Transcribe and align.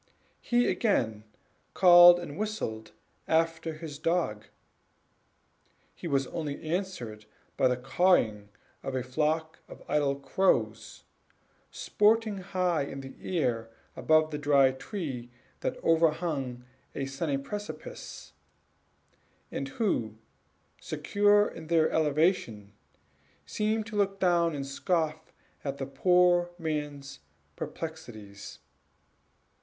He 0.41 0.67
again 0.67 1.25
called 1.75 2.19
and 2.19 2.35
whistled 2.35 2.91
after 3.27 3.73
his 3.73 3.99
dog; 3.99 4.47
he 5.93 6.07
was 6.07 6.25
only 6.25 6.59
answered 6.63 7.25
by 7.55 7.67
the 7.67 7.77
cawing 7.77 8.49
of 8.81 8.95
a 8.95 9.03
flock 9.03 9.59
of 9.67 9.83
idle 9.87 10.15
crows, 10.15 11.03
sporting 11.69 12.39
high 12.39 12.81
in 12.81 13.15
air 13.21 13.69
about 13.95 14.33
a 14.33 14.39
dry 14.39 14.71
tree 14.71 15.29
that 15.59 15.77
overhung 15.83 16.65
a 16.95 17.05
sunny 17.05 17.37
precipice; 17.37 18.33
and 19.51 19.67
who, 19.67 20.17
secure 20.81 21.47
in 21.47 21.67
their 21.67 21.91
elevation, 21.91 22.73
seemed 23.45 23.85
to 23.85 23.95
look 23.97 24.19
down 24.19 24.55
and 24.55 24.65
scoff 24.65 25.31
at 25.63 25.77
the 25.77 25.85
poor 25.85 26.49
man's 26.57 27.19
perplexities. 27.55 28.57